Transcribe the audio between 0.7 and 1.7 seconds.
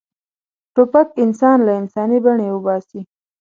توپک انسان